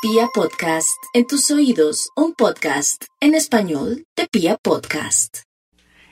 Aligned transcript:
Pia 0.00 0.28
Podcast, 0.32 1.02
en 1.12 1.26
tus 1.26 1.50
oídos, 1.50 2.10
un 2.14 2.32
podcast 2.32 3.06
en 3.20 3.34
español 3.34 4.04
de 4.16 4.28
Pia 4.30 4.56
Podcast. 4.56 5.38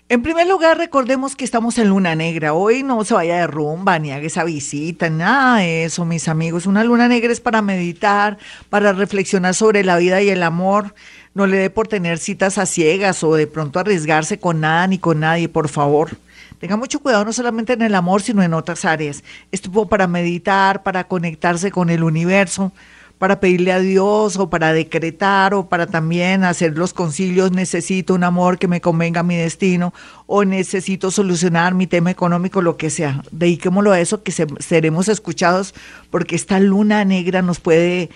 En 0.08 0.24
primer 0.24 0.48
lugar, 0.48 0.76
recordemos 0.76 1.36
que 1.36 1.44
estamos 1.44 1.78
en 1.78 1.90
luna 1.90 2.16
negra. 2.16 2.52
Hoy 2.52 2.82
no 2.82 3.04
se 3.04 3.14
vaya 3.14 3.36
de 3.36 3.46
rumba 3.46 4.00
ni 4.00 4.10
haga 4.10 4.26
esa 4.26 4.42
visita, 4.42 5.08
nada 5.08 5.58
de 5.58 5.84
eso, 5.84 6.04
mis 6.04 6.26
amigos. 6.26 6.66
Una 6.66 6.82
luna 6.82 7.06
negra 7.06 7.32
es 7.32 7.40
para 7.40 7.62
meditar, 7.62 8.38
para 8.70 8.92
reflexionar 8.92 9.54
sobre 9.54 9.84
la 9.84 9.98
vida 9.98 10.20
y 10.20 10.30
el 10.30 10.42
amor. 10.42 10.92
No 11.34 11.46
le 11.46 11.56
dé 11.56 11.70
por 11.70 11.86
tener 11.86 12.18
citas 12.18 12.58
a 12.58 12.66
ciegas 12.66 13.22
o 13.22 13.36
de 13.36 13.46
pronto 13.46 13.78
arriesgarse 13.78 14.40
con 14.40 14.62
nada 14.62 14.88
ni 14.88 14.98
con 14.98 15.20
nadie, 15.20 15.48
por 15.48 15.68
favor. 15.68 16.18
Tenga 16.58 16.76
mucho 16.76 16.98
cuidado 16.98 17.24
no 17.24 17.32
solamente 17.32 17.74
en 17.74 17.82
el 17.82 17.94
amor, 17.94 18.20
sino 18.20 18.42
en 18.42 18.52
otras 18.52 18.84
áreas. 18.84 19.22
Estuvo 19.52 19.88
para 19.88 20.08
meditar, 20.08 20.82
para 20.82 21.06
conectarse 21.06 21.70
con 21.70 21.90
el 21.90 22.02
universo, 22.02 22.72
para 23.18 23.40
pedirle 23.40 23.72
a 23.72 23.80
Dios 23.80 24.36
o 24.36 24.50
para 24.50 24.72
decretar 24.72 25.54
o 25.54 25.68
para 25.68 25.86
también 25.86 26.44
hacer 26.44 26.76
los 26.76 26.92
concilios, 26.92 27.52
necesito 27.52 28.14
un 28.14 28.24
amor 28.24 28.58
que 28.58 28.68
me 28.68 28.80
convenga 28.80 29.20
a 29.20 29.24
mi 29.24 29.36
destino 29.36 29.94
o 30.26 30.44
necesito 30.44 31.10
solucionar 31.10 31.74
mi 31.74 31.86
tema 31.86 32.10
económico, 32.10 32.60
lo 32.60 32.76
que 32.76 32.90
sea. 32.90 33.22
Dediquémoslo 33.30 33.92
a 33.92 34.00
eso, 34.00 34.22
que 34.22 34.32
seremos 34.32 35.08
escuchados 35.08 35.74
porque 36.10 36.36
esta 36.36 36.60
luna 36.60 37.04
negra 37.04 37.40
nos 37.40 37.58
puede, 37.58 38.10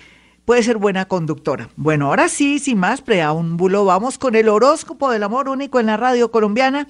puede 0.45 0.61
ser 0.61 0.77
buena 0.77 1.05
conductora. 1.05 1.69
Bueno, 1.75 2.07
ahora 2.07 2.29
sí, 2.29 2.59
sin 2.59 2.77
más 2.77 3.01
preámbulo, 3.01 3.85
vamos 3.85 4.19
con 4.19 4.35
el 4.35 4.49
horóscopo 4.49 5.09
del 5.09 5.23
amor 5.23 5.49
único 5.49 5.79
en 5.79 5.87
la 5.87 5.97
radio 5.97 6.29
colombiana. 6.29 6.87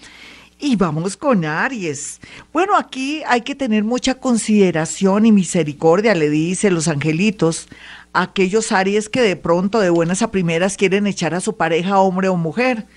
Y 0.63 0.75
vamos 0.75 1.17
con 1.17 1.43
Aries. 1.43 2.21
Bueno, 2.53 2.77
aquí 2.77 3.23
hay 3.25 3.41
que 3.41 3.55
tener 3.55 3.83
mucha 3.83 4.13
consideración 4.13 5.25
y 5.25 5.31
misericordia, 5.31 6.13
le 6.13 6.29
dice 6.29 6.69
los 6.69 6.87
angelitos, 6.87 7.67
aquellos 8.13 8.71
Aries 8.71 9.09
que 9.09 9.21
de 9.21 9.35
pronto, 9.35 9.79
de 9.79 9.89
buenas 9.89 10.21
a 10.21 10.31
primeras, 10.31 10.77
quieren 10.77 11.07
echar 11.07 11.33
a 11.33 11.41
su 11.41 11.55
pareja, 11.55 11.99
hombre 11.99 12.29
o 12.29 12.35
mujer. 12.35 12.87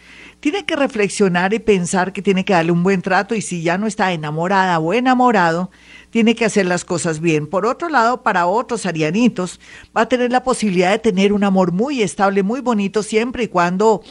Tiene 0.40 0.66
que 0.66 0.76
reflexionar 0.76 1.54
y 1.54 1.58
pensar 1.58 2.12
que 2.12 2.20
tiene 2.20 2.44
que 2.44 2.52
darle 2.52 2.72
un 2.72 2.82
buen 2.82 3.00
trato 3.00 3.34
y 3.34 3.40
si 3.40 3.62
ya 3.62 3.78
no 3.78 3.86
está 3.86 4.12
enamorada 4.12 4.78
o 4.78 4.92
enamorado, 4.92 5.70
tiene 6.10 6.34
que 6.34 6.44
hacer 6.44 6.66
las 6.66 6.84
cosas 6.84 7.20
bien. 7.20 7.46
Por 7.46 7.64
otro 7.64 7.88
lado, 7.88 8.22
para 8.22 8.46
otros 8.46 8.84
arianitos, 8.84 9.58
va 9.96 10.02
a 10.02 10.08
tener 10.08 10.30
la 10.30 10.44
posibilidad 10.44 10.90
de 10.90 10.98
tener 10.98 11.32
un 11.32 11.44
amor 11.44 11.72
muy 11.72 12.02
estable, 12.02 12.42
muy 12.42 12.60
bonito, 12.60 13.02
siempre 13.02 13.44
y 13.44 13.48
cuando 13.48 14.02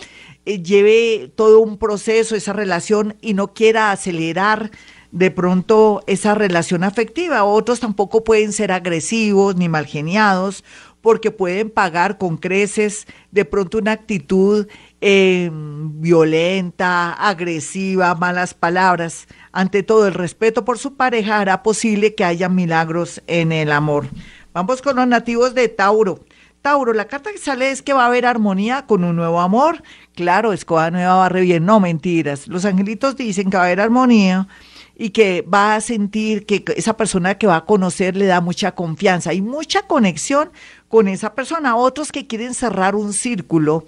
eh, 0.46 0.64
lleve 0.64 1.32
todo 1.36 1.60
un 1.60 1.78
proceso, 1.78 2.36
esa 2.36 2.54
relación 2.54 3.16
y 3.22 3.36
no 3.36 3.54
quiera 3.54 3.92
acelerar 3.92 4.72
de 5.12 5.30
pronto 5.30 6.04
esa 6.08 6.34
relación 6.34 6.84
afectiva. 6.84 7.44
Otros 7.44 7.80
tampoco 7.80 8.24
pueden 8.24 8.52
ser 8.52 8.72
agresivos 8.72 9.56
ni 9.56 9.70
malgeniados 9.70 10.64
porque 11.04 11.32
pueden 11.32 11.70
pagar 11.70 12.18
con 12.18 12.38
creces 12.38 13.06
de 13.30 13.44
pronto 13.44 13.78
una 13.78 13.92
actitud 13.92 14.68
eh, 15.02 15.52
violenta, 15.52 17.12
agresiva, 17.12 18.16
malas 18.16 18.54
palabras. 18.54 19.28
Ante 19.52 19.84
todo, 19.84 20.08
el 20.08 20.14
respeto 20.14 20.64
por 20.64 20.80
su 20.80 20.96
pareja 20.96 21.42
hará 21.42 21.62
posible 21.62 22.16
que 22.16 22.24
haya 22.24 22.48
milagros 22.48 23.22
en 23.28 23.52
el 23.52 23.74
amor. 23.74 24.08
Vamos 24.54 24.82
con 24.82 24.96
los 24.96 25.06
nativos 25.06 25.54
de 25.54 25.68
Tauro. 25.68 26.24
Tauro, 26.62 26.94
la 26.94 27.06
carta 27.06 27.34
que 27.34 27.38
sale 27.38 27.70
es 27.70 27.82
que 27.82 27.92
va 27.92 28.06
a 28.06 28.08
haber 28.08 28.26
armonía 28.26 28.86
con 28.86 29.04
un 29.04 29.18
nuevo 29.18 29.42
amor. 29.42 29.84
Claro, 30.16 30.54
escoba 30.54 30.90
nueva 30.90 31.16
barre 31.16 31.42
bien, 31.42 31.66
no 31.66 31.82
mentiras. 31.82 32.48
Los 32.48 32.64
angelitos 32.64 33.18
dicen 33.18 33.50
que 33.50 33.58
va 33.58 33.64
a 33.64 33.66
haber 33.66 33.82
armonía 33.82 34.48
y 34.96 35.10
que 35.10 35.42
va 35.42 35.76
a 35.76 35.82
sentir 35.82 36.46
que 36.46 36.64
esa 36.76 36.96
persona 36.96 37.36
que 37.36 37.48
va 37.48 37.58
a 37.58 37.66
conocer 37.66 38.16
le 38.16 38.26
da 38.26 38.42
mucha 38.42 38.74
confianza 38.74 39.34
y 39.34 39.42
mucha 39.42 39.84
conexión 39.84 40.52
con 40.88 41.08
esa 41.08 41.34
persona. 41.34 41.76
Otros 41.76 42.12
que 42.12 42.28
quieren 42.28 42.54
cerrar 42.54 42.96
un 42.96 43.14
círculo 43.14 43.86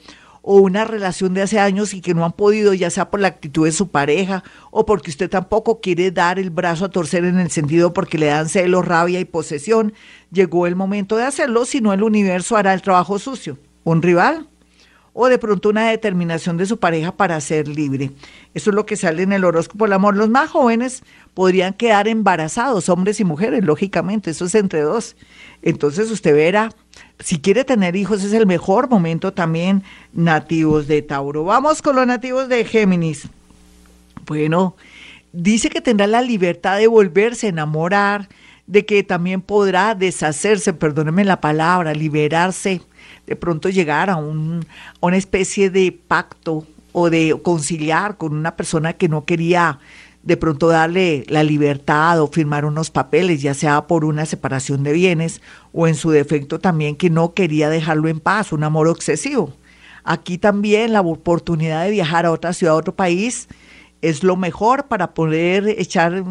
o 0.48 0.58
una 0.58 0.86
relación 0.86 1.34
de 1.34 1.42
hace 1.42 1.60
años 1.60 1.94
y 1.96 2.02
que 2.02 2.14
no 2.14 2.24
han 2.24 2.34
podido, 2.34 2.74
ya 2.76 2.92
sea 2.92 3.10
por 3.10 3.20
la 3.20 3.30
actitud 3.30 3.66
de 3.66 3.72
su 3.72 3.90
pareja 3.90 4.44
o 4.70 4.86
porque 4.86 5.10
usted 5.10 5.28
tampoco 5.28 5.82
quiere 5.82 6.12
dar 6.12 6.38
el 6.38 6.52
brazo 6.52 6.86
a 6.86 6.90
torcer 6.90 7.26
en 7.26 7.40
el 7.40 7.50
sentido 7.50 7.94
porque 7.94 8.20
le 8.20 8.28
dan 8.28 8.48
celos, 8.48 8.86
rabia 8.86 9.20
y 9.20 9.26
posesión, 9.26 9.94
llegó 10.32 10.68
el 10.68 10.76
momento 10.76 11.18
de 11.18 11.24
hacerlo, 11.24 11.66
si 11.66 11.82
no 11.82 11.94
el 11.94 12.04
universo 12.04 12.58
hará 12.58 12.76
el 12.76 12.84
trabajo 12.84 13.18
sucio. 13.18 13.58
Un 13.84 14.04
rival, 14.04 14.48
o 15.18 15.28
de 15.30 15.40
pronto 15.40 15.70
una 15.70 15.90
determinación 15.90 16.58
de 16.58 16.66
su 16.66 16.78
pareja 16.78 17.14
para 17.16 17.40
ser 17.40 17.70
libre. 17.70 18.12
Eso 18.54 18.70
es 18.70 18.76
lo 18.76 18.86
que 18.86 18.98
sale 18.98 19.24
en 19.24 19.32
el 19.32 19.46
horóscopo 19.46 19.86
del 19.86 19.94
amor. 19.94 20.18
Los 20.18 20.30
más 20.30 20.50
jóvenes 20.50 21.04
podrían 21.34 21.74
quedar 21.74 22.10
embarazados, 22.10 22.90
hombres 22.90 23.22
y 23.22 23.24
mujeres, 23.24 23.64
lógicamente, 23.64 24.32
eso 24.32 24.44
es 24.44 24.56
entre 24.56 24.82
dos. 24.82 25.16
Entonces 25.62 26.12
usted 26.12 26.36
verá, 26.36 26.70
si 27.20 27.40
quiere 27.40 27.64
tener 27.64 27.96
hijos 27.96 28.26
es 28.26 28.34
el 28.34 28.46
mejor 28.46 28.90
momento 28.90 29.32
también 29.32 29.84
nativos 30.12 30.86
de 30.88 31.02
Tauro. 31.02 31.46
Vamos 31.46 31.82
con 31.82 31.96
los 31.96 32.06
nativos 32.06 32.50
de 32.50 32.66
Géminis. 32.66 33.30
Bueno, 34.26 34.76
dice 35.32 35.70
que 35.70 35.80
tendrá 35.80 36.08
la 36.08 36.22
libertad 36.22 36.78
de 36.78 36.88
volverse 36.88 37.48
a 37.48 37.52
enamorar, 37.52 38.28
de 38.68 38.86
que 38.86 39.04
también 39.04 39.42
podrá 39.42 39.96
deshacerse, 39.96 40.74
perdóneme 40.74 41.24
la 41.24 41.42
palabra, 41.42 41.94
liberarse 41.94 42.82
de 43.28 43.36
pronto 43.36 43.70
llegar 43.70 44.10
a, 44.10 44.18
un, 44.18 44.66
una 45.02 45.18
especie 45.18 45.70
de 45.70 45.92
pacto 45.92 46.66
o 46.92 47.10
de 47.10 47.38
conciliar 47.44 48.18
con 48.18 48.34
una 48.34 48.56
persona 48.56 48.94
que 48.94 49.10
no 49.10 49.26
quería 49.26 49.80
de 50.24 50.38
pronto 50.38 50.70
darle 50.70 51.24
la 51.28 51.44
libertad 51.44 52.20
o 52.20 52.28
firmar 52.28 52.66
unos 52.66 52.90
papeles, 52.90 53.44
ya 53.44 53.54
sea 53.54 53.86
por 53.86 54.04
una 54.04 54.26
separación 54.26 54.84
de 54.84 54.92
bienes 54.92 55.42
o 55.72 55.88
en 55.88 55.94
su 55.94 56.10
defecto 56.10 56.60
también 56.60 56.96
que 56.96 57.12
no 57.12 57.34
quería 57.36 57.70
dejarlo 57.70 58.08
en 58.08 58.20
paz, 58.20 58.52
un 58.52 58.64
amor 58.64 58.88
obsesivo. 58.88 59.54
Aquí 60.04 60.40
también 60.40 60.94
la 60.94 61.02
oportunidad 61.02 61.84
de 61.84 61.92
viajar 61.92 62.26
a 62.26 62.32
otra 62.32 62.54
ciudad, 62.54 62.74
a 62.74 62.78
otro 62.78 62.96
país, 62.96 63.48
es 64.02 64.24
lo 64.24 64.36
mejor 64.36 64.88
para 64.88 65.14
poder 65.14 65.68
echar, 65.68 66.24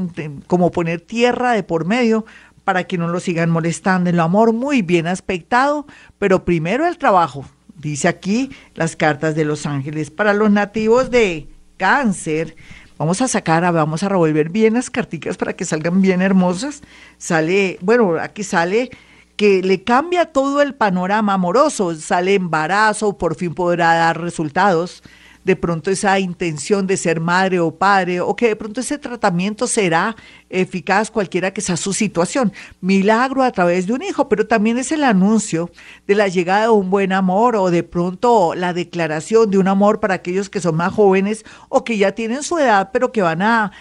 como 0.47 0.71
poner 0.71 1.01
tierra 1.01 1.53
de 1.53 1.63
por 1.63 1.85
medio 1.85 2.25
para 2.65 2.85
que 2.85 2.99
no 2.99 3.09
lo 3.09 3.21
sigan 3.21 3.51
molestando. 3.51 4.11
El 4.11 4.21
amor 4.21 4.53
muy 4.53 4.83
bien 4.83 5.07
aspectado, 5.07 5.87
pero 6.19 6.45
primero 6.45 6.87
el 6.87 6.99
trabajo. 6.99 7.45
Dice 7.77 8.09
aquí 8.09 8.51
las 8.75 8.97
cartas 8.97 9.35
de 9.35 9.45
los 9.45 9.67
ángeles. 9.67 10.11
Para 10.11 10.33
los 10.33 10.51
nativos 10.51 11.11
de 11.11 11.49
cáncer, 11.77 12.57
vamos 12.97 13.21
a 13.21 13.29
sacar, 13.29 13.71
vamos 13.73 14.03
a 14.03 14.09
revolver 14.09 14.49
bien 14.49 14.75
las 14.75 14.91
carticas 14.91 15.37
para 15.37 15.53
que 15.53 15.65
salgan 15.65 16.01
bien 16.01 16.23
hermosas. 16.23 16.83
Sale, 17.19 17.79
bueno, 17.83 18.17
aquí 18.21 18.45
sale 18.45 18.91
que 19.37 19.63
le 19.63 19.83
cambia 19.83 20.27
todo 20.27 20.63
el 20.63 20.75
panorama 20.75 21.35
amoroso. 21.35 21.95
Sale 21.95 22.35
embarazo, 22.35 23.19
por 23.19 23.35
fin 23.35 23.55
podrá 23.55 23.95
dar 23.95 24.21
resultados 24.21 25.03
de 25.45 25.57
pronto 25.57 25.91
esa 25.91 26.19
intención 26.19 26.87
de 26.87 26.97
ser 26.97 27.21
madre 27.21 27.61
o 27.61 27.71
padre, 27.77 28.21
o 28.21 28.35
que 28.35 28.49
de 28.49 28.57
pronto 28.57 28.81
ese 28.81 28.99
tratamiento 28.99 29.67
será 29.67 30.17
eficaz 30.51 31.11
cualquiera 31.11 31.53
que 31.53 31.61
sea 31.61 31.77
su 31.77 31.93
situación. 31.93 32.53
Milagro 32.81 33.43
a 33.43 33.53
través 33.53 33.87
de 33.87 33.93
un 33.93 34.03
hijo, 34.03 34.29
pero 34.29 34.47
también 34.47 34.79
es 34.79 34.93
el 34.93 35.05
anuncio 35.05 35.71
de 36.07 36.15
la 36.15 36.29
llegada 36.29 36.63
de 36.63 36.69
un 36.71 36.91
buen 36.91 37.13
amor 37.13 37.57
o 37.57 37.71
de 37.71 37.83
pronto 37.83 38.55
la 38.55 38.73
declaración 38.73 39.51
de 39.51 39.59
un 39.59 39.69
amor 39.69 40.01
para 40.01 40.15
aquellos 40.15 40.49
que 40.49 40.61
son 40.61 40.77
más 40.77 40.93
jóvenes 40.93 41.45
o 41.69 41.85
que 41.85 41.99
ya 41.99 42.13
tienen 42.13 42.43
su 42.43 42.59
edad, 42.59 42.91
pero 42.93 43.13
que 43.13 43.23
van 43.23 43.43
a 43.43 43.73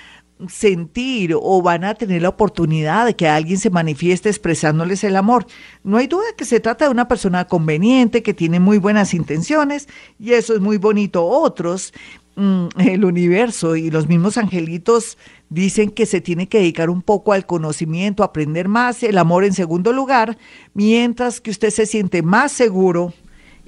sentir 0.47 1.35
o 1.39 1.61
van 1.61 1.83
a 1.83 1.95
tener 1.95 2.21
la 2.21 2.29
oportunidad 2.29 3.05
de 3.05 3.15
que 3.15 3.27
alguien 3.27 3.57
se 3.57 3.69
manifieste 3.69 4.29
expresándoles 4.29 5.03
el 5.03 5.15
amor. 5.15 5.45
No 5.83 5.97
hay 5.97 6.07
duda 6.07 6.25
que 6.37 6.45
se 6.45 6.59
trata 6.59 6.85
de 6.85 6.91
una 6.91 7.07
persona 7.07 7.45
conveniente, 7.45 8.23
que 8.23 8.33
tiene 8.33 8.59
muy 8.59 8.77
buenas 8.77 9.13
intenciones 9.13 9.87
y 10.19 10.33
eso 10.33 10.53
es 10.53 10.59
muy 10.59 10.77
bonito. 10.77 11.25
Otros, 11.25 11.93
mm, 12.35 12.67
el 12.79 13.05
universo 13.05 13.75
y 13.75 13.89
los 13.89 14.07
mismos 14.07 14.37
angelitos 14.37 15.17
dicen 15.49 15.91
que 15.91 16.05
se 16.05 16.19
tiene 16.19 16.47
que 16.47 16.59
dedicar 16.59 16.89
un 16.89 17.01
poco 17.01 17.33
al 17.33 17.45
conocimiento, 17.45 18.23
aprender 18.23 18.67
más, 18.67 19.03
el 19.03 19.17
amor 19.17 19.45
en 19.45 19.53
segundo 19.53 19.93
lugar, 19.93 20.37
mientras 20.73 21.39
que 21.39 21.51
usted 21.51 21.69
se 21.69 21.85
siente 21.85 22.21
más 22.23 22.51
seguro 22.51 23.13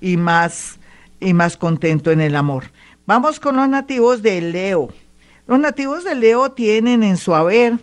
y 0.02 0.18
más, 0.18 0.80
y 1.20 1.34
más 1.34 1.58
contento 1.58 2.12
en 2.12 2.22
el 2.22 2.36
amor. 2.36 2.72
Vamos 3.06 3.40
con 3.40 3.56
los 3.56 3.70
nativos 3.70 4.24
de 4.24 4.42
Leo. 4.42 4.90
Los 5.48 5.60
nativos 5.60 6.04
de 6.04 6.16
Leo 6.16 6.52
tienen 6.54 7.04
en 7.04 7.18
su 7.18 7.36
haber 7.36 7.78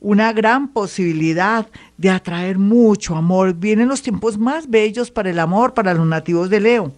una 0.00 0.32
gran 0.32 0.66
posibilidad 0.66 1.68
de 1.96 2.10
atraer 2.10 2.58
mucho 2.58 3.14
amor. 3.14 3.54
Vienen 3.54 3.86
los 3.86 4.02
tiempos 4.02 4.36
más 4.36 4.68
bellos 4.68 5.12
para 5.12 5.30
el 5.30 5.38
amor 5.38 5.74
para 5.74 5.94
los 5.94 6.06
nativos 6.08 6.50
de 6.50 6.58
Leo. 6.58 6.92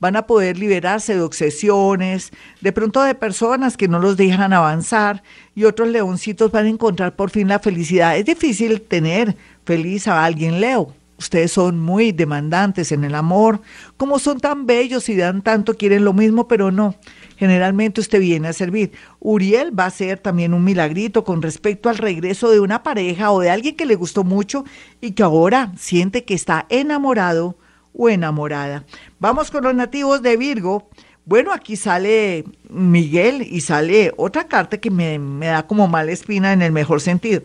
Van 0.00 0.16
a 0.16 0.26
poder 0.26 0.56
liberarse 0.56 1.14
de 1.14 1.20
obsesiones, 1.20 2.30
de 2.62 2.72
pronto 2.72 3.02
de 3.02 3.14
personas 3.14 3.76
que 3.76 3.88
no 3.88 3.98
los 3.98 4.16
dejan 4.16 4.54
avanzar 4.54 5.22
y 5.54 5.64
otros 5.64 5.88
leoncitos 5.88 6.50
van 6.50 6.64
a 6.64 6.70
encontrar 6.70 7.14
por 7.14 7.28
fin 7.28 7.48
la 7.48 7.58
felicidad. 7.58 8.16
Es 8.16 8.24
difícil 8.24 8.80
tener 8.80 9.36
feliz 9.66 10.08
a 10.08 10.24
alguien 10.24 10.62
Leo. 10.62 10.94
Ustedes 11.18 11.52
son 11.52 11.80
muy 11.80 12.12
demandantes 12.12 12.90
en 12.92 13.04
el 13.04 13.14
amor. 13.14 13.60
Como 13.98 14.18
son 14.18 14.40
tan 14.40 14.66
bellos 14.66 15.08
y 15.10 15.16
dan 15.16 15.42
tanto, 15.42 15.74
quieren 15.74 16.04
lo 16.04 16.14
mismo, 16.14 16.48
pero 16.48 16.70
no 16.70 16.94
generalmente 17.38 18.00
usted 18.00 18.20
viene 18.20 18.48
a 18.48 18.52
servir. 18.52 18.92
Uriel 19.20 19.78
va 19.78 19.86
a 19.86 19.90
ser 19.90 20.18
también 20.18 20.52
un 20.52 20.64
milagrito 20.64 21.24
con 21.24 21.40
respecto 21.40 21.88
al 21.88 21.96
regreso 21.96 22.50
de 22.50 22.60
una 22.60 22.82
pareja 22.82 23.30
o 23.30 23.40
de 23.40 23.50
alguien 23.50 23.76
que 23.76 23.86
le 23.86 23.94
gustó 23.94 24.24
mucho 24.24 24.64
y 25.00 25.12
que 25.12 25.22
ahora 25.22 25.72
siente 25.78 26.24
que 26.24 26.34
está 26.34 26.66
enamorado 26.68 27.56
o 27.94 28.08
enamorada. 28.08 28.84
Vamos 29.20 29.50
con 29.50 29.64
los 29.64 29.74
nativos 29.74 30.20
de 30.22 30.36
Virgo. 30.36 30.90
Bueno, 31.24 31.52
aquí 31.52 31.76
sale 31.76 32.44
Miguel 32.70 33.46
y 33.48 33.60
sale 33.60 34.12
otra 34.16 34.48
carta 34.48 34.78
que 34.78 34.90
me, 34.90 35.18
me 35.18 35.46
da 35.46 35.66
como 35.66 35.86
mala 35.86 36.10
espina 36.10 36.52
en 36.52 36.62
el 36.62 36.72
mejor 36.72 37.00
sentido. 37.00 37.42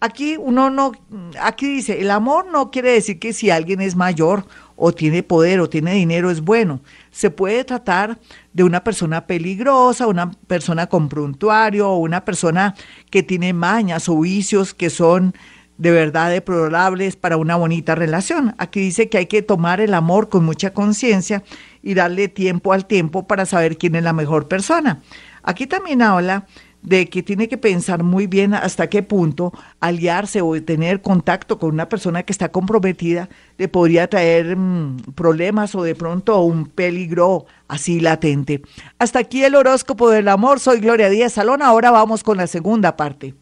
Aquí 0.00 0.36
uno 0.38 0.70
no, 0.70 0.92
aquí 1.40 1.66
dice, 1.66 2.00
el 2.00 2.10
amor 2.10 2.46
no 2.52 2.70
quiere 2.70 2.92
decir 2.92 3.18
que 3.18 3.32
si 3.32 3.50
alguien 3.50 3.80
es 3.80 3.96
mayor 3.96 4.46
o 4.76 4.92
tiene 4.92 5.22
poder 5.22 5.60
o 5.60 5.68
tiene 5.68 5.94
dinero 5.94 6.30
es 6.30 6.40
bueno. 6.40 6.80
Se 7.10 7.30
puede 7.30 7.64
tratar 7.64 8.18
de 8.52 8.64
una 8.64 8.84
persona 8.84 9.26
peligrosa, 9.26 10.06
una 10.06 10.30
persona 10.46 10.86
con 10.86 11.08
prontuario 11.08 11.88
o 11.90 11.98
una 11.98 12.24
persona 12.24 12.74
que 13.10 13.22
tiene 13.22 13.52
mañas 13.52 14.08
o 14.08 14.18
vicios 14.20 14.74
que 14.74 14.90
son 14.90 15.34
de 15.76 15.90
verdad 15.90 16.30
deplorables 16.30 17.16
para 17.16 17.36
una 17.36 17.56
bonita 17.56 17.94
relación. 17.94 18.54
Aquí 18.58 18.80
dice 18.80 19.08
que 19.08 19.18
hay 19.18 19.26
que 19.26 19.42
tomar 19.42 19.80
el 19.80 19.94
amor 19.94 20.28
con 20.28 20.44
mucha 20.44 20.72
conciencia 20.72 21.42
y 21.82 21.94
darle 21.94 22.28
tiempo 22.28 22.72
al 22.72 22.86
tiempo 22.86 23.26
para 23.26 23.46
saber 23.46 23.76
quién 23.76 23.96
es 23.96 24.04
la 24.04 24.12
mejor 24.12 24.46
persona. 24.48 25.02
Aquí 25.42 25.66
también 25.66 26.00
habla 26.02 26.46
de 26.84 27.08
que 27.08 27.22
tiene 27.22 27.48
que 27.48 27.58
pensar 27.58 28.02
muy 28.02 28.26
bien 28.26 28.54
hasta 28.54 28.88
qué 28.88 29.02
punto 29.02 29.52
aliarse 29.80 30.42
o 30.42 30.62
tener 30.62 31.00
contacto 31.00 31.58
con 31.58 31.70
una 31.70 31.88
persona 31.88 32.22
que 32.22 32.32
está 32.32 32.50
comprometida 32.50 33.28
le 33.56 33.68
podría 33.68 34.08
traer 34.08 34.56
mm, 34.56 34.98
problemas 35.14 35.74
o 35.74 35.82
de 35.82 35.94
pronto 35.94 36.40
un 36.42 36.66
peligro 36.66 37.46
así 37.68 38.00
latente. 38.00 38.62
Hasta 38.98 39.20
aquí 39.20 39.42
el 39.42 39.54
horóscopo 39.54 40.10
del 40.10 40.28
amor. 40.28 40.60
Soy 40.60 40.80
Gloria 40.80 41.08
Díaz 41.08 41.32
Salón. 41.32 41.62
Ahora 41.62 41.90
vamos 41.90 42.22
con 42.22 42.36
la 42.36 42.46
segunda 42.46 42.96
parte. 42.96 43.34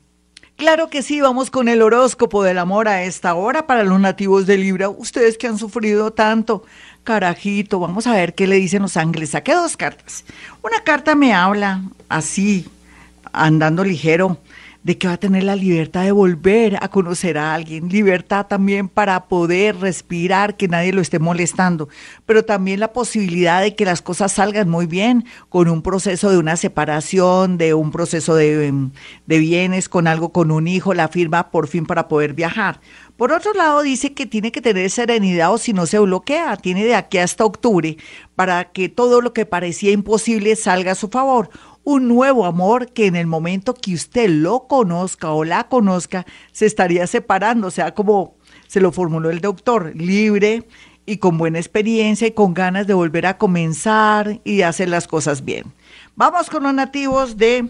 Claro 0.57 0.89
que 0.89 1.03
sí, 1.03 1.21
vamos 1.21 1.51
con 1.51 1.69
el 1.69 1.83
horóscopo 1.83 2.45
del 2.45 2.59
amor 2.59 2.87
a 2.87 3.03
esta 3.03 3.35
hora 3.35 3.67
para 3.67 3.83
los 3.83 3.99
nativos 3.99 4.47
de 4.47 4.59
Libra. 4.59 4.89
Ustedes 4.89 5.37
que 5.37 5.49
han 5.49 5.59
sufrido 5.59 6.13
tanto, 6.13 6.63
carajito, 7.03 7.81
vamos 7.81 8.07
a 8.07 8.13
ver 8.13 8.35
qué 8.35 8.47
le 8.47 8.57
dicen 8.57 8.83
los 8.83 8.97
ángeles. 8.97 9.31
Saqué 9.31 9.55
dos 9.55 9.77
cartas. 9.77 10.25
Una 10.63 10.85
carta 10.85 11.17
me 11.17 11.35
habla 11.35 11.83
así, 12.09 12.69
andando 13.33 13.85
ligero, 13.85 14.39
de 14.83 14.99
que 14.99 15.07
va 15.07 15.15
a 15.15 15.19
tener 15.19 15.45
la 15.45 15.55
libertad 15.55 16.03
de 16.03 16.13
volver 16.13 16.77
a 16.81 16.89
conocer 16.89 17.39
a 17.39 17.55
alguien, 17.55 17.89
libertad 17.89 18.47
también 18.47 18.89
para 18.89 19.27
poder 19.27 19.77
respirar, 19.77 20.57
que 20.57 20.67
nadie 20.67 20.93
lo 20.93 21.01
esté 21.01 21.19
molestando, 21.19 21.89
pero 22.27 22.45
también 22.45 22.81
la 22.81 22.93
posibilidad 22.93 23.63
de 23.63 23.77
que 23.77 23.85
las 23.85 24.03
cosas 24.03 24.33
salgan 24.33 24.69
muy 24.69 24.87
bien 24.87 25.25
con 25.49 25.69
un 25.69 25.83
proceso 25.83 26.31
de 26.31 26.39
una 26.39 26.57
separación, 26.57 27.59
de 27.59 27.75
un 27.75 27.93
proceso 27.93 28.35
de, 28.35 28.73
de 29.27 29.39
bienes, 29.39 29.89
con 29.89 30.09
algo, 30.09 30.33
con 30.33 30.51
un 30.51 30.67
hijo, 30.67 30.95
la 30.95 31.09
firma 31.09 31.51
por 31.51 31.69
fin 31.69 31.87
para 31.87 32.09
poder 32.09 32.35
viajar. 32.35 32.81
Por 33.17 33.31
otro 33.31 33.53
lado, 33.53 33.83
dice 33.83 34.15
que 34.15 34.27
tiene 34.27 34.51
que 34.51 34.61
tener 34.61 34.91
serenidad 34.91 35.53
o 35.53 35.59
si 35.59 35.73
no 35.73 35.87
se 35.87 35.99
bloquea, 36.01 36.57
tiene 36.57 36.85
de 36.85 36.97
aquí 36.97 37.19
hasta 37.19 37.45
octubre 37.45 37.97
para 38.35 38.73
que 38.73 38.89
todo 38.89 39.21
lo 39.21 39.33
que 39.33 39.47
parecía 39.47 39.93
imposible 39.93 40.57
salga 40.57 40.93
a 40.93 40.97
su 40.97 41.09
favor 41.09 41.51
un 41.85 42.09
nuevo 42.09 42.47
amor 42.47 42.93
que 42.93 43.07
en 43.07 43.17
el 43.17 43.27
momento 43.27 43.75
que 43.75 43.95
usted 43.95 44.29
lo 44.29 44.67
conozca 44.67 45.31
o 45.33 45.45
la 45.45 45.69
conozca, 45.69 46.27
se 46.53 46.67
estaría 46.67 47.07
separando, 47.07 47.69
o 47.69 47.71
sea, 47.71 47.95
como 47.95 48.37
se 48.67 48.81
lo 48.81 48.93
formuló 48.93 49.31
el 49.31 49.41
doctor, 49.41 49.93
libre 49.97 50.67
y 51.07 51.17
con 51.17 51.39
buena 51.39 51.59
experiencia 51.59 52.29
y 52.29 52.33
con 52.33 52.55
ganas 52.55 52.87
de 52.87 52.95
volver 52.95 53.27
a 53.27 53.39
comenzar 53.39 54.41
y 54.45 54.63
hacer 54.63 54.89
las 54.89 55.09
cosas 55.09 55.45
bien. 55.45 55.73
Vamos 56.15 56.49
con 56.49 56.63
los 56.63 56.75
nativos 56.75 57.37
de 57.37 57.69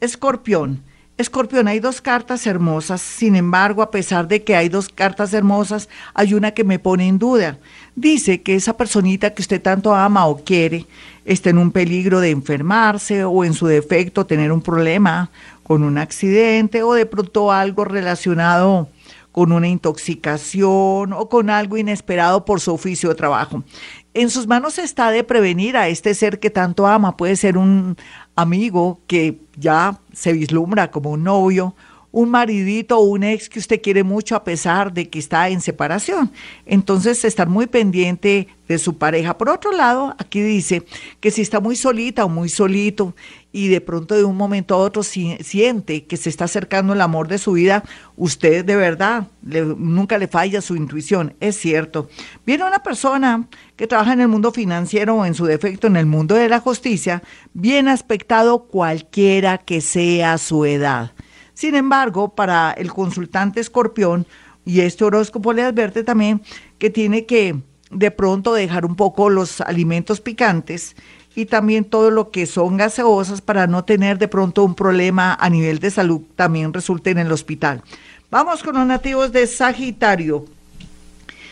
Escorpión. 0.00 0.82
Escorpión, 1.18 1.68
hay 1.68 1.78
dos 1.78 2.00
cartas 2.00 2.46
hermosas, 2.46 3.02
sin 3.02 3.36
embargo, 3.36 3.82
a 3.82 3.90
pesar 3.90 4.26
de 4.28 4.42
que 4.42 4.56
hay 4.56 4.70
dos 4.70 4.88
cartas 4.88 5.34
hermosas, 5.34 5.90
hay 6.14 6.32
una 6.32 6.52
que 6.52 6.64
me 6.64 6.78
pone 6.78 7.06
en 7.06 7.18
duda. 7.18 7.58
Dice 7.94 8.40
que 8.40 8.54
esa 8.54 8.78
personita 8.78 9.34
que 9.34 9.42
usted 9.42 9.60
tanto 9.60 9.94
ama 9.94 10.26
o 10.26 10.42
quiere 10.42 10.86
está 11.26 11.50
en 11.50 11.58
un 11.58 11.70
peligro 11.70 12.20
de 12.20 12.30
enfermarse 12.30 13.24
o 13.24 13.44
en 13.44 13.52
su 13.52 13.66
defecto 13.66 14.24
tener 14.24 14.52
un 14.52 14.62
problema 14.62 15.30
con 15.62 15.82
un 15.82 15.98
accidente 15.98 16.82
o 16.82 16.94
de 16.94 17.04
pronto 17.04 17.52
algo 17.52 17.84
relacionado 17.84 18.88
con 19.32 19.52
una 19.52 19.68
intoxicación 19.68 21.12
o 21.12 21.28
con 21.28 21.50
algo 21.50 21.76
inesperado 21.76 22.44
por 22.44 22.60
su 22.60 22.72
oficio 22.72 23.10
de 23.10 23.14
trabajo. 23.14 23.64
En 24.14 24.28
sus 24.28 24.46
manos 24.46 24.78
está 24.78 25.10
de 25.10 25.24
prevenir 25.24 25.76
a 25.76 25.88
este 25.88 26.14
ser 26.14 26.38
que 26.38 26.50
tanto 26.50 26.86
ama. 26.86 27.16
Puede 27.16 27.36
ser 27.36 27.56
un 27.56 27.96
amigo 28.36 29.00
que 29.06 29.40
ya 29.56 30.00
se 30.12 30.32
vislumbra 30.32 30.90
como 30.90 31.10
un 31.10 31.24
novio 31.24 31.74
un 32.12 32.30
maridito 32.30 32.98
o 32.98 33.04
un 33.04 33.24
ex 33.24 33.48
que 33.48 33.58
usted 33.58 33.80
quiere 33.80 34.04
mucho 34.04 34.36
a 34.36 34.44
pesar 34.44 34.92
de 34.92 35.08
que 35.08 35.18
está 35.18 35.48
en 35.48 35.62
separación. 35.62 36.30
Entonces, 36.66 37.24
estar 37.24 37.48
muy 37.48 37.66
pendiente 37.66 38.48
de 38.68 38.78
su 38.78 38.98
pareja. 38.98 39.36
Por 39.36 39.48
otro 39.48 39.72
lado, 39.72 40.14
aquí 40.18 40.40
dice 40.40 40.84
que 41.20 41.30
si 41.30 41.40
está 41.40 41.58
muy 41.58 41.74
solita 41.74 42.24
o 42.24 42.28
muy 42.28 42.50
solito 42.50 43.14
y 43.50 43.68
de 43.68 43.80
pronto 43.80 44.14
de 44.14 44.24
un 44.24 44.36
momento 44.36 44.74
a 44.74 44.78
otro 44.78 45.02
siente 45.02 46.04
que 46.04 46.16
se 46.16 46.28
está 46.28 46.44
acercando 46.44 46.92
el 46.92 47.00
amor 47.00 47.28
de 47.28 47.38
su 47.38 47.52
vida, 47.52 47.82
usted 48.16 48.64
de 48.64 48.76
verdad 48.76 49.28
nunca 49.42 50.18
le 50.18 50.28
falla 50.28 50.60
su 50.60 50.76
intuición. 50.76 51.34
Es 51.40 51.56
cierto. 51.56 52.08
Viene 52.46 52.64
una 52.64 52.82
persona 52.82 53.46
que 53.76 53.86
trabaja 53.86 54.12
en 54.12 54.20
el 54.20 54.28
mundo 54.28 54.52
financiero 54.52 55.16
o 55.16 55.24
en 55.24 55.34
su 55.34 55.46
defecto 55.46 55.86
en 55.86 55.96
el 55.96 56.06
mundo 56.06 56.34
de 56.34 56.48
la 56.48 56.60
justicia, 56.60 57.22
bien 57.54 57.88
aspectado 57.88 58.64
cualquiera 58.64 59.58
que 59.58 59.80
sea 59.80 60.38
su 60.38 60.64
edad. 60.64 61.12
Sin 61.54 61.74
embargo, 61.74 62.34
para 62.34 62.72
el 62.72 62.92
consultante 62.92 63.60
escorpión, 63.60 64.26
y 64.64 64.80
este 64.80 65.04
horóscopo 65.04 65.52
le 65.52 65.62
advierte 65.62 66.04
también 66.04 66.42
que 66.78 66.90
tiene 66.90 67.26
que 67.26 67.56
de 67.90 68.10
pronto 68.10 68.54
dejar 68.54 68.84
un 68.84 68.96
poco 68.96 69.28
los 69.28 69.60
alimentos 69.60 70.20
picantes 70.20 70.96
y 71.34 71.46
también 71.46 71.84
todo 71.84 72.10
lo 72.10 72.30
que 72.30 72.46
son 72.46 72.76
gaseosas 72.76 73.40
para 73.40 73.66
no 73.66 73.84
tener 73.84 74.18
de 74.18 74.28
pronto 74.28 74.64
un 74.64 74.74
problema 74.74 75.36
a 75.38 75.50
nivel 75.50 75.78
de 75.78 75.90
salud 75.90 76.22
también 76.36 76.72
resulte 76.72 77.10
en 77.10 77.18
el 77.18 77.32
hospital. 77.32 77.82
Vamos 78.30 78.62
con 78.62 78.76
los 78.76 78.86
nativos 78.86 79.32
de 79.32 79.46
Sagitario. 79.46 80.46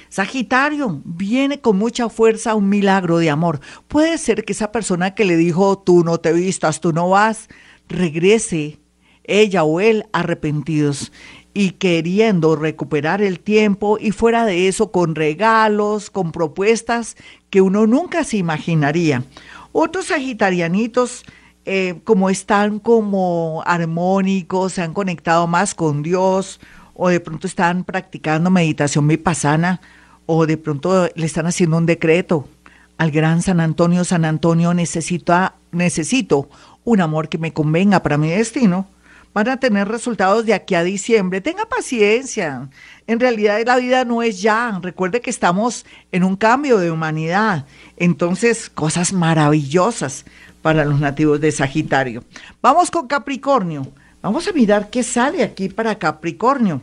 Sagitario, 0.08 1.00
viene 1.04 1.60
con 1.60 1.78
mucha 1.78 2.08
fuerza 2.08 2.54
un 2.54 2.68
milagro 2.68 3.18
de 3.18 3.30
amor. 3.30 3.60
Puede 3.86 4.18
ser 4.18 4.44
que 4.44 4.52
esa 4.52 4.72
persona 4.72 5.14
que 5.14 5.24
le 5.24 5.36
dijo, 5.36 5.78
tú 5.78 6.02
no 6.02 6.18
te 6.18 6.32
vistas, 6.32 6.80
tú 6.80 6.92
no 6.92 7.10
vas, 7.10 7.48
regrese 7.88 8.78
ella 9.24 9.64
o 9.64 9.80
él 9.80 10.06
arrepentidos 10.12 11.12
y 11.52 11.72
queriendo 11.72 12.54
recuperar 12.56 13.22
el 13.22 13.40
tiempo 13.40 13.98
y 14.00 14.12
fuera 14.12 14.44
de 14.44 14.68
eso 14.68 14.92
con 14.92 15.14
regalos, 15.14 16.10
con 16.10 16.32
propuestas 16.32 17.16
que 17.50 17.60
uno 17.60 17.86
nunca 17.86 18.24
se 18.24 18.36
imaginaría. 18.36 19.24
Otros 19.72 20.06
sagitarianitos, 20.06 21.24
eh, 21.64 22.00
como 22.04 22.30
están 22.30 22.78
como 22.78 23.62
armónicos, 23.66 24.74
se 24.74 24.82
han 24.82 24.92
conectado 24.94 25.46
más 25.46 25.74
con 25.74 26.02
Dios 26.02 26.60
o 26.94 27.08
de 27.08 27.20
pronto 27.20 27.46
están 27.46 27.84
practicando 27.84 28.50
meditación 28.50 29.08
vipassana 29.08 29.80
o 30.26 30.46
de 30.46 30.56
pronto 30.56 31.08
le 31.14 31.26
están 31.26 31.46
haciendo 31.46 31.76
un 31.76 31.86
decreto 31.86 32.46
al 32.98 33.10
gran 33.10 33.42
San 33.42 33.60
Antonio, 33.60 34.04
San 34.04 34.24
Antonio 34.24 34.74
necesita, 34.74 35.54
necesito 35.72 36.48
un 36.84 37.00
amor 37.00 37.28
que 37.28 37.38
me 37.38 37.52
convenga 37.52 38.02
para 38.02 38.18
mi 38.18 38.28
destino 38.28 38.86
van 39.32 39.48
a 39.48 39.58
tener 39.58 39.88
resultados 39.88 40.46
de 40.46 40.54
aquí 40.54 40.74
a 40.74 40.82
diciembre. 40.82 41.40
Tenga 41.40 41.66
paciencia. 41.66 42.68
En 43.06 43.20
realidad 43.20 43.60
la 43.64 43.76
vida 43.76 44.04
no 44.04 44.22
es 44.22 44.42
ya. 44.42 44.78
Recuerde 44.82 45.20
que 45.20 45.30
estamos 45.30 45.86
en 46.12 46.24
un 46.24 46.36
cambio 46.36 46.78
de 46.78 46.90
humanidad. 46.90 47.66
Entonces, 47.96 48.70
cosas 48.70 49.12
maravillosas 49.12 50.24
para 50.62 50.84
los 50.84 51.00
nativos 51.00 51.40
de 51.40 51.52
Sagitario. 51.52 52.24
Vamos 52.60 52.90
con 52.90 53.06
Capricornio. 53.06 53.86
Vamos 54.22 54.46
a 54.48 54.52
mirar 54.52 54.90
qué 54.90 55.02
sale 55.02 55.42
aquí 55.42 55.68
para 55.68 55.98
Capricornio. 55.98 56.82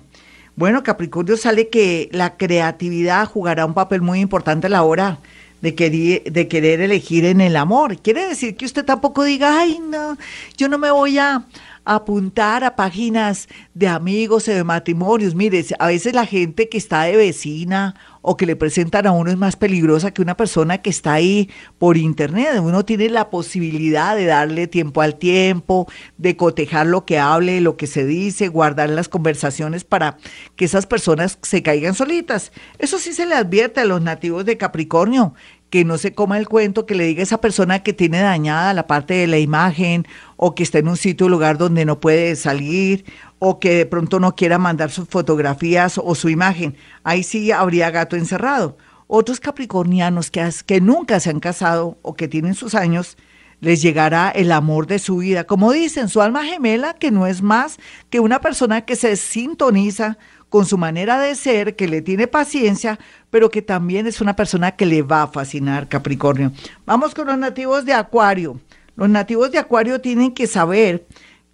Bueno, 0.56 0.82
Capricornio 0.82 1.38
sale 1.38 1.70
que 1.70 2.10
la 2.12 2.36
creatividad 2.36 3.28
jugará 3.28 3.66
un 3.66 3.76
papel 3.76 4.02
muy 4.02 4.20
importante 4.22 4.66
a 4.66 4.72
la 4.72 4.82
hora 4.82 5.20
de, 5.62 5.76
querer, 5.76 6.24
de 6.24 6.48
querer 6.48 6.82
elegir 6.82 7.26
en 7.26 7.42
el 7.42 7.56
amor. 7.56 7.98
Quiere 8.02 8.28
decir 8.28 8.56
que 8.56 8.66
usted 8.66 8.84
tampoco 8.84 9.24
diga, 9.24 9.60
ay, 9.60 9.80
no, 9.80 10.18
yo 10.58 10.68
no 10.68 10.80
me 10.80 10.90
voy 10.90 11.20
a, 11.20 11.46
apuntar 11.88 12.66
a 12.66 12.76
páginas 12.76 13.48
de 13.74 13.88
amigos 13.88 14.48
o 14.48 14.52
de 14.52 14.64
matrimonios. 14.64 15.36
Mire, 15.36 15.66
a 15.80 15.88
veces 15.88 16.14
la 16.14 16.26
gente 16.26 16.68
que 16.68 16.78
está 16.78 17.04
de 17.04 17.16
vecina 17.16 17.96
o 18.22 18.36
que 18.36 18.46
le 18.46 18.58
presentan 18.58 19.08
a 19.08 19.14
uno 19.14 19.32
es 19.32 19.38
más 19.38 19.56
peligrosa 19.56 20.12
que 20.12 20.22
una 20.22 20.36
persona 20.36 20.80
que 20.80 20.90
está 20.90 21.14
ahí 21.14 21.50
por 21.78 21.96
internet. 21.96 22.60
Uno 22.62 22.84
tiene 22.84 23.10
la 23.10 23.30
posibilidad 23.30 24.18
de 24.18 24.26
darle 24.26 24.68
tiempo 24.68 25.02
al 25.02 25.16
tiempo, 25.16 25.88
de 26.18 26.36
cotejar 26.36 26.88
lo 26.88 27.06
que 27.06 27.20
hable, 27.20 27.62
lo 27.62 27.78
que 27.78 27.88
se 27.88 28.06
dice, 28.06 28.50
guardar 28.50 28.90
las 28.90 29.08
conversaciones 29.08 29.86
para 29.86 30.18
que 30.58 30.66
esas 30.66 30.86
personas 30.86 31.40
se 31.42 31.64
caigan 31.64 31.96
solitas. 31.96 32.52
Eso 32.80 33.00
sí 33.00 33.14
se 33.14 33.26
le 33.26 33.36
advierte 33.36 33.80
a 33.80 33.86
los 33.86 34.02
nativos 34.02 34.44
de 34.44 34.58
Capricornio, 34.58 35.34
que 35.70 35.84
no 35.84 35.98
se 35.98 36.14
coma 36.14 36.38
el 36.38 36.48
cuento, 36.48 36.86
que 36.86 36.96
le 36.96 37.06
diga 37.06 37.22
a 37.22 37.24
esa 37.24 37.42
persona 37.42 37.84
que 37.84 37.94
tiene 37.94 38.20
dañada 38.20 38.74
la 38.74 38.88
parte 38.88 39.16
de 39.16 39.28
la 39.28 39.38
imagen 39.38 40.08
o 40.38 40.56
que 40.56 40.64
está 40.64 40.80
en 40.80 40.88
un 40.88 40.98
sitio 40.98 41.26
o 41.26 41.30
lugar 41.30 41.58
donde 41.58 41.86
no 41.86 42.00
puede 42.00 42.36
salir 42.36 43.06
o 43.40 43.60
que 43.60 43.76
de 43.76 43.86
pronto 43.86 44.20
no 44.20 44.36
quiera 44.36 44.58
mandar 44.58 44.92
sus 44.92 45.08
fotografías 45.10 46.00
o 46.02 46.16
su 46.16 46.30
imagen. 46.30 46.76
Ahí 47.04 47.24
sí 47.24 47.52
habría 47.52 47.92
gato 47.92 48.16
encerrado. 48.16 48.78
Otros 49.08 49.40
capricornianos 49.40 50.32
que, 50.32 50.50
que 50.66 50.82
nunca 50.82 51.20
se 51.20 51.30
han 51.30 51.40
casado 51.40 51.98
o 52.02 52.14
que 52.16 52.28
tienen 52.28 52.56
sus 52.56 52.76
años, 52.76 53.18
les 53.60 53.82
llegará 53.82 54.30
el 54.30 54.52
amor 54.52 54.88
de 54.88 55.00
su 55.00 55.18
vida. 55.18 55.46
Como 55.46 55.72
dicen, 55.72 56.10
su 56.10 56.22
alma 56.22 56.46
gemela, 56.46 56.94
que 56.94 57.12
no 57.12 57.26
es 57.26 57.42
más 57.42 57.78
que 58.10 58.20
una 58.20 58.40
persona 58.40 58.82
que 58.82 58.96
se 58.96 59.16
sintoniza 59.16 60.18
con 60.50 60.66
su 60.66 60.78
manera 60.78 61.20
de 61.20 61.36
ser, 61.36 61.76
que 61.76 61.88
le 61.88 62.02
tiene 62.02 62.28
paciencia, 62.28 63.00
pero 63.30 63.50
que 63.50 63.62
también 63.62 64.08
es 64.08 64.22
una 64.22 64.36
persona 64.36 64.72
que 64.72 64.86
le 64.86 65.02
va 65.02 65.24
a 65.24 65.28
fascinar, 65.28 65.88
Capricornio. 65.88 66.52
Vamos 66.86 67.14
con 67.14 67.28
los 67.28 67.38
nativos 67.38 67.86
de 67.86 67.94
Acuario. 67.94 68.60
Los 68.96 69.10
nativos 69.10 69.52
de 69.52 69.60
Acuario 69.60 70.02
tienen 70.02 70.34
que 70.34 70.48
saber 70.48 71.06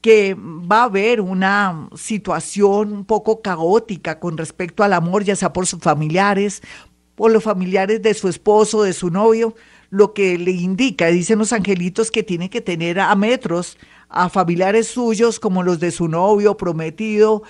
que 0.01 0.35
va 0.35 0.81
a 0.81 0.83
haber 0.83 1.21
una 1.21 1.87
situación 1.95 2.91
un 2.91 3.05
poco 3.05 3.41
caótica 3.41 4.19
con 4.19 4.37
respecto 4.37 4.83
al 4.83 4.93
amor, 4.93 5.23
ya 5.23 5.35
sea 5.35 5.53
por 5.53 5.65
sus 5.65 5.79
familiares, 5.79 6.61
por 7.15 7.31
los 7.31 7.43
familiares 7.43 8.01
de 8.01 8.13
su 8.13 8.27
esposo, 8.27 8.83
de 8.83 8.93
su 8.93 9.09
novio, 9.09 9.55
lo 9.89 10.13
que 10.13 10.37
le 10.37 10.51
indica, 10.51 11.07
dicen 11.07 11.39
los 11.39 11.53
angelitos, 11.53 12.11
que 12.11 12.23
tiene 12.23 12.49
que 12.49 12.61
tener 12.61 12.99
a 12.99 13.15
metros 13.15 13.77
a 14.13 14.29
familiares 14.29 14.87
suyos 14.87 15.39
como 15.39 15.63
los 15.63 15.79
de 15.79 15.89
su 15.89 16.07
novio, 16.07 16.55
prometido, 16.55 17.41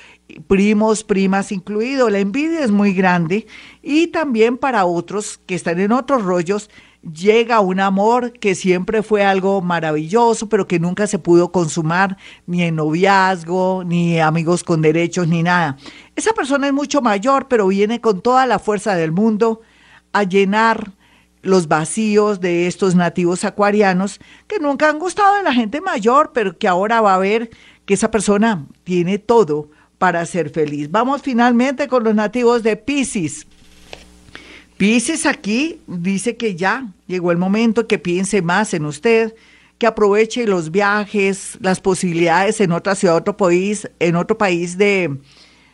primos, 0.48 1.04
primas 1.04 1.52
incluido. 1.52 2.10
La 2.10 2.20
envidia 2.20 2.64
es 2.64 2.72
muy 2.72 2.94
grande 2.94 3.46
y 3.82 4.08
también 4.08 4.58
para 4.58 4.86
otros 4.86 5.40
que 5.46 5.56
están 5.56 5.80
en 5.82 5.92
otros 5.92 6.24
rollos 6.24 6.70
llega 7.04 7.60
un 7.60 7.82
amor 7.82 8.32
que 8.32 8.56
siempre 8.56 9.04
fue 9.04 9.26
algo 9.26 9.62
maravilloso, 9.62 10.48
pero 10.48 10.68
que 10.68 10.80
nunca 10.80 11.06
se 11.06 11.20
pudo 11.20 11.52
consumar 11.52 12.18
ni 12.46 12.64
en 12.64 12.78
noviazgo, 12.78 13.84
ni 13.86 14.22
amigos 14.22 14.64
con 14.64 14.82
derechos, 14.82 15.28
ni 15.28 15.44
nada. 15.44 15.76
Esa 16.16 16.32
persona 16.32 16.68
es 16.68 16.74
mucho 16.74 17.02
mayor, 17.02 17.50
pero 17.50 17.68
viene 17.68 18.00
con 18.00 18.22
toda 18.22 18.46
la 18.46 18.58
fuerza 18.58 18.96
del 18.96 19.12
mundo 19.12 19.60
a 20.14 20.24
llenar 20.24 20.94
los 21.44 21.68
vacíos 21.68 22.40
de 22.40 22.68
estos 22.68 22.96
nativos 22.96 23.44
acuarianos 23.44 24.20
que 24.48 24.60
nunca 24.60 24.90
han 24.90 24.98
gustado 24.98 25.36
de 25.36 25.44
la 25.44 25.54
gente 25.54 25.82
mayor, 25.82 26.32
pero 26.34 26.58
que 26.58 26.68
ahora 26.68 27.02
va 27.02 27.14
a 27.14 27.20
ver 27.20 27.52
que 27.86 27.94
esa 27.94 28.10
persona 28.10 28.66
tiene 28.84 29.20
todo 29.20 29.70
para 29.98 30.26
ser 30.26 30.50
feliz. 30.50 30.90
Vamos 30.90 31.22
finalmente 31.22 31.88
con 31.88 32.04
los 32.04 32.16
nativos 32.16 32.64
de 32.64 32.78
Pisces. 32.78 33.46
Pisces 34.78 35.26
aquí 35.26 35.82
dice 35.86 36.36
que 36.38 36.56
ya 36.56 36.88
llegó 37.08 37.32
el 37.32 37.38
momento 37.38 37.88
que 37.88 38.00
piense 38.00 38.42
más 38.42 38.74
en 38.74 38.86
usted, 38.86 39.36
que 39.78 39.86
aproveche 39.86 40.48
los 40.48 40.72
viajes, 40.72 41.58
las 41.60 41.82
posibilidades 41.82 42.62
en 42.62 42.72
otra 42.72 42.96
ciudad, 42.96 43.18
otro 43.18 43.36
país, 43.36 43.90
en 44.00 44.16
otro 44.16 44.38
país 44.38 44.78
de, 44.78 45.18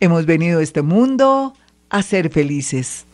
hemos 0.00 0.26
venido 0.26 0.60
a 0.60 0.62
este 0.62 0.82
mundo 0.82 1.54
a 1.90 2.02
ser 2.02 2.30
felices. 2.30 3.07